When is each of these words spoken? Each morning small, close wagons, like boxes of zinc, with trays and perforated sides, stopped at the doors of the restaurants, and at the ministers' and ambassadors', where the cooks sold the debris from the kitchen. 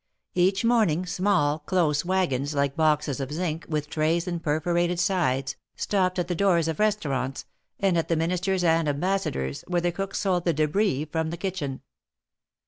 Each 0.33 0.65
morning 0.65 1.05
small, 1.05 1.59
close 1.59 2.03
wagons, 2.03 2.55
like 2.55 2.75
boxes 2.75 3.19
of 3.19 3.31
zinc, 3.31 3.67
with 3.69 3.87
trays 3.87 4.27
and 4.27 4.41
perforated 4.41 4.99
sides, 4.99 5.55
stopped 5.75 6.17
at 6.17 6.27
the 6.27 6.33
doors 6.33 6.67
of 6.67 6.77
the 6.77 6.81
restaurants, 6.81 7.45
and 7.79 7.95
at 7.95 8.07
the 8.07 8.15
ministers' 8.15 8.63
and 8.63 8.89
ambassadors', 8.89 9.63
where 9.67 9.79
the 9.81 9.91
cooks 9.91 10.17
sold 10.17 10.43
the 10.45 10.53
debris 10.53 11.05
from 11.05 11.29
the 11.29 11.37
kitchen. 11.37 11.81